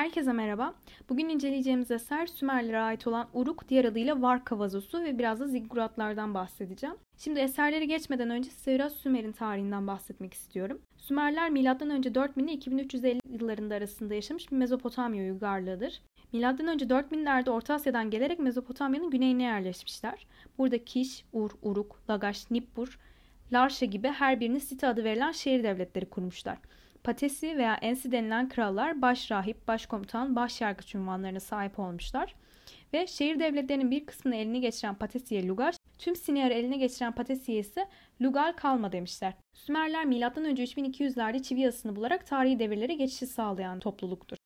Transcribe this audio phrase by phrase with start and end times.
[0.00, 0.74] Herkese merhaba.
[1.08, 6.34] Bugün inceleyeceğimiz eser Sümerlere ait olan Uruk, diğer adıyla Varka vazosu ve biraz da zigguratlardan
[6.34, 6.96] bahsedeceğim.
[7.16, 10.80] Şimdi eserleri geçmeden önce size biraz Sümer'in tarihinden bahsetmek istiyorum.
[10.96, 12.14] Sümerler M.Ö.
[12.14, 16.02] 4000 ile 2350 yıllarında arasında yaşamış bir Mezopotamya uygarlığıdır.
[16.32, 16.42] M.Ö.
[16.42, 20.26] 4000'lerde Orta Asya'dan gelerek Mezopotamya'nın güneyine yerleşmişler.
[20.58, 22.98] Burada Kiş, Ur, Uruk, Lagaş, Nippur,
[23.52, 26.58] Larşa gibi her birinin site adı verilen şehir devletleri kurmuşlar.
[27.04, 32.34] Patesi veya Ensi denilen krallar baş rahip, başkomutan, baş yargıç ünvanlarına sahip olmuşlar.
[32.92, 37.88] Ve şehir devletlerinin bir kısmını eline geçiren Patesiye Lugaş, tüm Siniyar'ı eline geçiren Patesiye ise
[38.22, 39.34] Lugal kalma demişler.
[39.54, 40.16] Sümerler M.Ö.
[40.16, 44.36] 3200'lerde çivi yazısını bularak tarihi devirlere geçişi sağlayan topluluktur.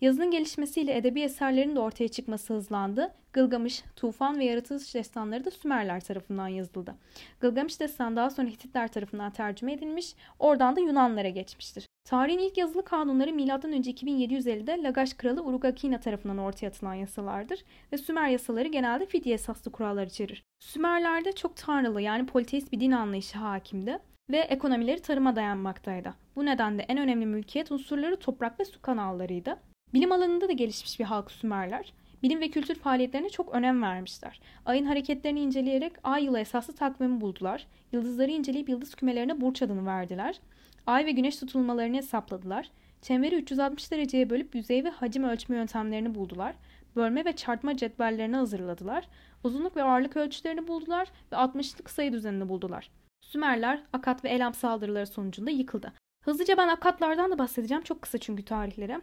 [0.00, 3.14] Yazının gelişmesiyle edebi eserlerin de ortaya çıkması hızlandı.
[3.32, 6.94] Gılgamış, Tufan ve Yaratılış destanları da Sümerler tarafından yazıldı.
[7.40, 11.86] Gılgamış destan daha sonra Hititler tarafından tercüme edilmiş, oradan da Yunanlara geçmiştir.
[12.08, 13.44] Tarihin ilk yazılı kanunları M.Ö.
[13.44, 20.06] 2750'de Lagaş kralı Urugakina tarafından ortaya atılan yasalardır ve Sümer yasaları genelde fidye esaslı kurallar
[20.06, 20.44] içerir.
[20.58, 23.98] Sümerlerde çok tanrılı yani politeist bir din anlayışı hakimdi
[24.30, 26.14] ve ekonomileri tarıma dayanmaktaydı.
[26.36, 29.56] Bu nedenle en önemli mülkiyet unsurları toprak ve su kanallarıydı.
[29.94, 31.92] Bilim alanında da gelişmiş bir halk Sümerler.
[32.22, 34.40] Bilim ve kültür faaliyetlerine çok önem vermişler.
[34.66, 37.66] Ayın hareketlerini inceleyerek ay yılı esaslı takvimi buldular.
[37.92, 40.40] Yıldızları inceleyip yıldız kümelerine burç adını verdiler.
[40.88, 42.70] Ay ve güneş tutulmalarını hesapladılar.
[43.02, 46.54] Çemberi 360 dereceye bölüp yüzey ve hacim ölçme yöntemlerini buldular.
[46.96, 49.08] Bölme ve çarpma cetvellerini hazırladılar.
[49.44, 52.90] Uzunluk ve ağırlık ölçülerini buldular ve 60'lık sayı düzenini buldular.
[53.20, 55.92] Sümerler Akat ve Elam saldırıları sonucunda yıkıldı.
[56.24, 57.82] Hızlıca ben Akatlardan da bahsedeceğim.
[57.82, 59.00] Çok kısa çünkü tarihleri.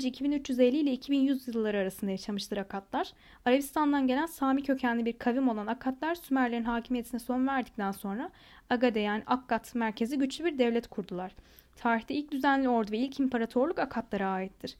[0.00, 3.12] Önce 2350 ile 2100 yılları arasında yaşamıştır Akatlar.
[3.44, 8.30] Arabistan'dan gelen Sami kökenli bir kavim olan Akatlar Sümerlerin hakimiyetine son verdikten sonra
[8.70, 11.32] Agade yani Akkat merkezi güçlü bir devlet kurdular.
[11.76, 14.76] Tarihte ilk düzenli ordu ve ilk imparatorluk Akatlara aittir.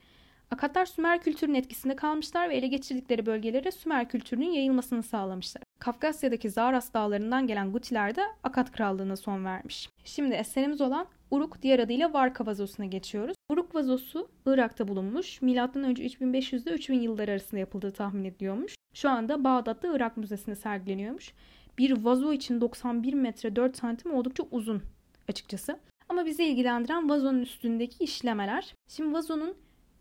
[0.51, 5.63] Akatlar Sümer kültürünün etkisinde kalmışlar ve ele geçirdikleri bölgelere Sümer kültürünün yayılmasını sağlamışlar.
[5.79, 9.89] Kafkasya'daki Zaras dağlarından gelen Gutiler de Akat krallığına son vermiş.
[10.05, 13.35] Şimdi eserimiz olan Uruk diğer adıyla Varka vazosuna geçiyoruz.
[13.49, 15.43] Uruk vazosu Irak'ta bulunmuş.
[15.43, 18.75] Önce 3500 ile 3000 yılları arasında yapıldığı tahmin ediliyormuş.
[18.95, 21.33] Şu anda Bağdat'ta Irak Müzesi'nde sergileniyormuş.
[21.79, 24.83] Bir vazo için 91 metre 4 santim oldukça uzun
[25.29, 25.79] açıkçası.
[26.09, 28.75] Ama bizi ilgilendiren vazonun üstündeki işlemeler.
[28.89, 29.55] Şimdi vazonun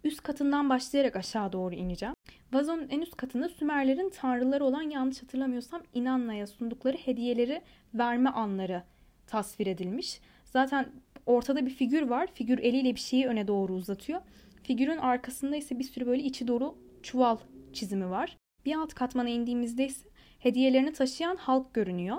[0.04, 2.16] üst katından başlayarak aşağı doğru ineceğim.
[2.54, 7.62] Vazonun en üst katında Sümerlerin tanrıları olan yanlış hatırlamıyorsam İnanna'ya sundukları hediyeleri
[7.94, 8.84] verme anları
[9.28, 10.22] tasvir edilmiş.
[10.46, 10.92] Zaten
[11.30, 12.28] ortada bir figür var.
[12.34, 14.22] Figür eliyle bir şeyi öne doğru uzatıyor.
[14.64, 17.38] Figürün arkasında ise bir sürü böyle içi doğru çuval
[17.74, 18.38] çizimi var.
[18.66, 20.10] Bir alt katmana indiğimizde ise
[20.40, 22.18] hediyelerini taşıyan halk görünüyor.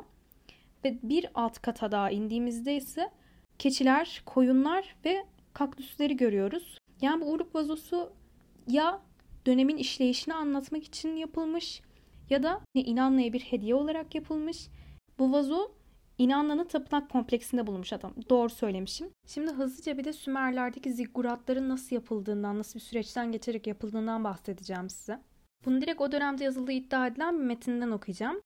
[0.85, 3.11] Ve bir alt kata daha indiğimizde ise
[3.59, 6.79] keçiler, koyunlar ve kaktüsleri görüyoruz.
[7.01, 8.13] Yani bu uruk vazosu
[8.69, 9.01] ya
[9.47, 11.83] dönemin işleyişini anlatmak için yapılmış
[12.31, 14.69] ya da İnanlı'ya bir hediye olarak yapılmış.
[15.19, 15.73] Bu vazo
[16.21, 18.13] İnanlı'nın tapınak kompleksinde bulunmuş adam.
[18.31, 19.11] Doğru söylemişim.
[19.27, 25.21] Şimdi hızlıca bir de Sümerlerdeki zigguratların nasıl yapıldığından, nasıl bir süreçten geçerek yapıldığından bahsedeceğim size.
[25.65, 28.41] Bunu direkt o dönemde yazıldığı iddia edilen bir metinden okuyacağım.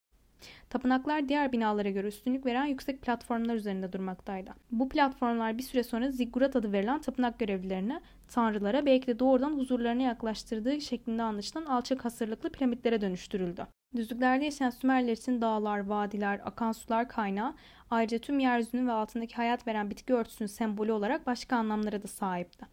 [0.70, 4.50] Tapınaklar diğer binalara göre üstünlük veren yüksek platformlar üzerinde durmaktaydı.
[4.70, 10.02] Bu platformlar bir süre sonra ziggurat adı verilen tapınak görevlilerine, tanrılara belki de doğrudan huzurlarına
[10.02, 13.66] yaklaştırdığı şeklinde anlaşılan alçak hasırlıklı piramitlere dönüştürüldü.
[13.96, 17.54] Düzlüklerde yaşayan Sümerler için dağlar, vadiler, akan sular kaynağı
[17.90, 22.66] ayrıca tüm yeryüzünün ve altındaki hayat veren bitki örtüsünün sembolü olarak başka anlamlara da sahipti.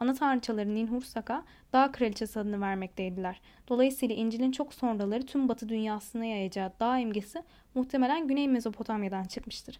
[0.00, 3.40] Ana tanrıçaları Ninhursaka dağ kraliçesi adını vermekteydiler.
[3.68, 7.42] Dolayısıyla İncil'in çok sonraları tüm batı dünyasına yayacağı dağ imgesi
[7.74, 9.78] muhtemelen Güney Mezopotamya'dan çıkmıştır.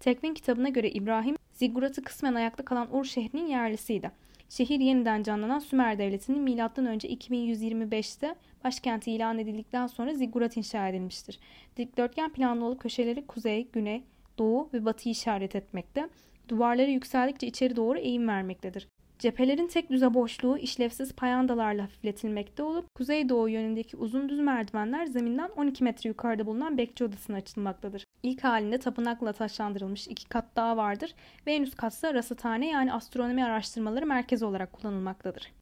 [0.00, 4.10] Tekvin kitabına göre İbrahim, Ziggurat'ı kısmen ayakta kalan Ur şehrinin yerlisiydi.
[4.48, 6.96] Şehir yeniden canlanan Sümer Devleti'nin M.Ö.
[6.96, 8.34] 2125'te
[8.64, 11.38] başkenti ilan edildikten sonra ziggurat inşa edilmiştir.
[11.76, 14.02] Dikdörtgen planlı olup köşeleri kuzey, güney,
[14.38, 16.08] doğu ve batı işaret etmekte.
[16.48, 18.88] Duvarları yükseldikçe içeri doğru eğim vermektedir.
[19.18, 25.84] Cephelerin tek düze boşluğu işlevsiz payandalarla hafifletilmekte olup kuzeydoğu yönündeki uzun düz merdivenler zeminden 12
[25.84, 28.04] metre yukarıda bulunan bekçi odasına açılmaktadır.
[28.22, 31.14] İlk halinde tapınakla taşlandırılmış iki kat daha vardır
[31.46, 35.52] ve en üst katsa rasathane yani astronomi araştırmaları merkezi olarak kullanılmaktadır.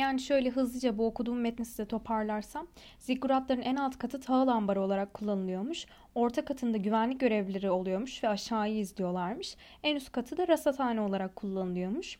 [0.00, 2.66] Yani şöyle hızlıca bu okuduğum metni size toparlarsam,
[2.98, 5.86] zigguratların en alt katı tahıl ambarı olarak kullanılıyormuş.
[6.14, 9.56] Orta katında güvenlik görevlileri oluyormuş ve aşağıyı izliyorlarmış.
[9.82, 12.18] En üst katı da rasathane olarak kullanılıyormuş.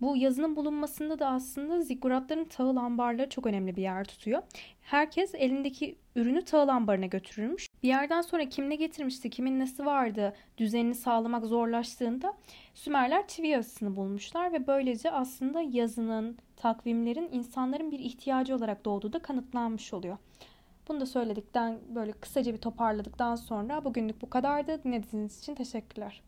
[0.00, 4.42] Bu yazının bulunmasında da aslında zigguratların tahıl ambarları çok önemli bir yer tutuyor.
[4.82, 7.68] Herkes elindeki ürünü tahıl ambarına götürürmüş.
[7.82, 12.34] Bir yerden sonra kim ne getirmişti, kimin nesi vardı düzenini sağlamak zorlaştığında
[12.74, 19.18] Sümerler çivi yazısını bulmuşlar ve böylece aslında yazının, takvimlerin insanların bir ihtiyacı olarak doğduğu da
[19.18, 20.16] kanıtlanmış oluyor.
[20.88, 24.84] Bunu da söyledikten böyle kısaca bir toparladıktan sonra bugünlük bu kadardı.
[24.84, 26.22] Dinlediğiniz için teşekkürler.